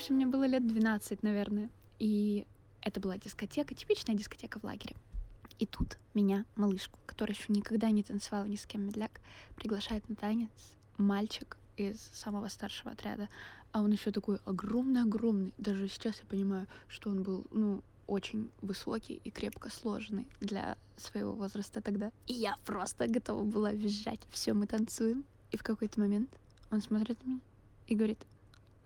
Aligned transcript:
Общем, 0.00 0.14
мне 0.14 0.26
было 0.26 0.44
лет 0.44 0.66
12, 0.66 1.22
наверное. 1.22 1.68
И 1.98 2.46
это 2.80 3.00
была 3.00 3.18
дискотека, 3.18 3.74
типичная 3.74 4.16
дискотека 4.16 4.58
в 4.58 4.64
лагере. 4.64 4.96
И 5.58 5.66
тут 5.66 5.98
меня, 6.14 6.46
малышку, 6.56 6.98
которая 7.04 7.36
еще 7.36 7.52
никогда 7.52 7.90
не 7.90 8.02
танцевала 8.02 8.44
ни 8.44 8.56
с 8.56 8.64
кем 8.64 8.86
медляк, 8.86 9.20
приглашает 9.56 10.08
на 10.08 10.16
танец 10.16 10.48
мальчик 10.96 11.58
из 11.76 12.00
самого 12.14 12.48
старшего 12.48 12.92
отряда. 12.92 13.28
А 13.72 13.82
он 13.82 13.92
еще 13.92 14.10
такой 14.10 14.38
огромный-огромный. 14.46 15.52
Даже 15.58 15.86
сейчас 15.88 16.18
я 16.18 16.24
понимаю, 16.26 16.66
что 16.88 17.10
он 17.10 17.22
был, 17.22 17.46
ну, 17.50 17.82
очень 18.06 18.50
высокий 18.62 19.20
и 19.22 19.30
крепко 19.30 19.68
сложенный 19.70 20.26
для 20.40 20.78
своего 20.96 21.32
возраста 21.32 21.82
тогда. 21.82 22.10
И 22.26 22.32
я 22.32 22.56
просто 22.64 23.06
готова 23.06 23.44
была 23.44 23.72
визжать. 23.72 24.20
Все, 24.30 24.54
мы 24.54 24.66
танцуем. 24.66 25.24
И 25.50 25.58
в 25.58 25.62
какой-то 25.62 26.00
момент 26.00 26.30
он 26.70 26.80
смотрит 26.80 27.22
на 27.22 27.28
меня 27.28 27.40
и 27.86 27.94
говорит, 27.94 28.24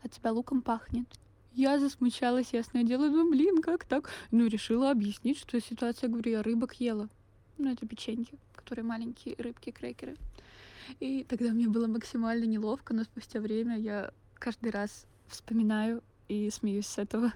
от 0.05 0.13
тебя 0.13 0.33
луком 0.33 0.63
пахнет. 0.63 1.07
Я 1.55 1.79
засмущалась, 1.79 2.53
ясное 2.53 2.83
дело, 2.83 3.09
ну 3.09 3.31
блин, 3.31 3.63
как 3.63 3.85
так? 3.85 4.11
Ну, 4.31 4.47
решила 4.47 4.91
объяснить, 4.91 5.39
что 5.39 5.61
ситуация, 5.61 6.09
говорю, 6.09 6.33
я 6.33 6.43
рыбок 6.43 6.75
ела. 6.75 7.09
Ну, 7.59 7.73
это 7.73 7.87
печеньки, 7.87 8.39
которые 8.55 8.85
маленькие 8.85 9.37
рыбки, 9.39 9.71
крекеры. 9.71 10.17
И 11.01 11.25
тогда 11.25 11.53
мне 11.53 11.69
было 11.69 11.87
максимально 11.87 12.45
неловко, 12.45 12.93
но 12.93 13.05
спустя 13.05 13.41
время 13.41 13.79
я 13.79 14.13
каждый 14.35 14.71
раз 14.71 15.07
вспоминаю 15.29 16.03
и 16.29 16.51
смеюсь 16.51 16.87
с 16.87 16.99
этого. 16.99 17.33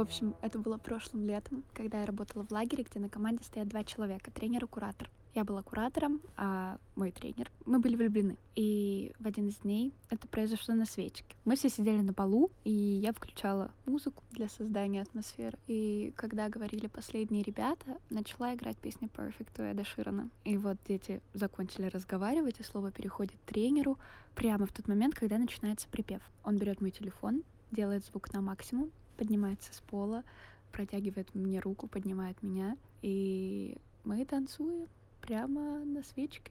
В 0.00 0.02
общем, 0.02 0.34
это 0.40 0.58
было 0.58 0.78
прошлым 0.78 1.26
летом, 1.26 1.62
когда 1.74 2.00
я 2.00 2.06
работала 2.06 2.42
в 2.42 2.50
лагере, 2.50 2.86
где 2.90 2.98
на 2.98 3.10
команде 3.10 3.44
стоят 3.44 3.68
два 3.68 3.84
человека, 3.84 4.30
тренер 4.30 4.64
и 4.64 4.66
куратор. 4.66 5.10
Я 5.34 5.44
была 5.44 5.62
куратором, 5.62 6.22
а 6.38 6.78
мой 6.96 7.10
тренер. 7.10 7.50
Мы 7.66 7.80
были 7.80 7.96
влюблены. 7.96 8.38
И 8.56 9.12
в 9.18 9.26
один 9.26 9.48
из 9.48 9.56
дней 9.56 9.92
это 10.08 10.26
произошло 10.26 10.74
на 10.74 10.86
свечке. 10.86 11.36
Мы 11.44 11.54
все 11.54 11.68
сидели 11.68 12.00
на 12.00 12.14
полу, 12.14 12.50
и 12.64 12.70
я 12.72 13.12
включала 13.12 13.72
музыку 13.84 14.24
для 14.30 14.48
создания 14.48 15.02
атмосферы. 15.02 15.58
И 15.66 16.14
когда 16.16 16.48
говорили 16.48 16.86
последние 16.86 17.42
ребята, 17.42 17.98
начала 18.08 18.54
играть 18.54 18.78
песню 18.78 19.10
Perfect 19.14 19.50
у 19.58 19.62
Эда 19.64 19.84
Ширана. 19.84 20.30
И 20.44 20.56
вот 20.56 20.78
дети 20.88 21.20
закончили 21.34 21.88
разговаривать, 21.88 22.58
и 22.58 22.62
слово 22.62 22.90
переходит 22.90 23.38
тренеру 23.44 23.98
прямо 24.34 24.64
в 24.64 24.72
тот 24.72 24.88
момент, 24.88 25.14
когда 25.14 25.36
начинается 25.36 25.88
припев. 25.88 26.22
Он 26.42 26.56
берет 26.56 26.80
мой 26.80 26.90
телефон, 26.90 27.42
делает 27.70 28.06
звук 28.06 28.32
на 28.32 28.40
максимум, 28.40 28.90
поднимается 29.20 29.74
с 29.74 29.80
пола, 29.82 30.24
протягивает 30.72 31.34
мне 31.34 31.60
руку, 31.60 31.86
поднимает 31.86 32.42
меня, 32.42 32.78
и 33.02 33.76
мы 34.02 34.24
танцуем 34.24 34.88
прямо 35.20 35.84
на 35.84 36.02
свечке. 36.02 36.50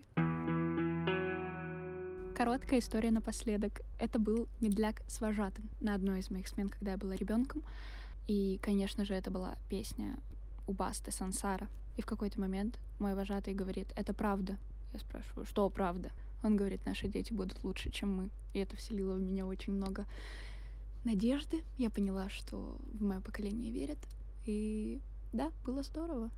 Короткая 2.36 2.80
история 2.80 3.10
напоследок. 3.10 3.82
Это 4.00 4.20
был 4.20 4.48
медляк 4.62 5.02
с 5.08 5.20
вожатым 5.20 5.68
на 5.82 5.96
одной 5.96 6.20
из 6.20 6.30
моих 6.30 6.48
смен, 6.48 6.70
когда 6.70 6.92
я 6.92 6.98
была 6.98 7.16
ребенком. 7.16 7.64
И, 8.28 8.60
конечно 8.62 9.04
же, 9.04 9.16
это 9.16 9.32
была 9.32 9.58
песня 9.68 10.20
у 10.68 10.74
Басты 10.74 11.12
Сансара. 11.12 11.68
И 11.98 12.04
в 12.04 12.06
какой-то 12.06 12.40
момент 12.40 12.78
мой 13.00 13.16
вожатый 13.16 13.56
говорит, 13.56 13.88
это 13.96 14.14
правда. 14.14 14.60
Я 14.94 15.00
спрашиваю, 15.00 15.48
что 15.48 15.68
правда? 15.72 16.12
Он 16.44 16.56
говорит, 16.56 16.86
наши 16.86 17.08
дети 17.08 17.34
будут 17.34 17.64
лучше, 17.64 17.90
чем 17.90 18.16
мы. 18.16 18.30
И 18.54 18.60
это 18.60 18.78
вселило 18.78 19.16
в 19.16 19.22
меня 19.22 19.48
очень 19.48 19.74
много 19.74 20.06
надежды. 21.04 21.64
Я 21.78 21.90
поняла, 21.90 22.30
что 22.30 22.78
в 22.94 23.04
мое 23.04 23.22
поколение 23.22 23.72
верят. 23.72 24.00
И 24.46 25.02
да, 25.34 25.52
было 25.66 25.84
здорово. 25.84 26.32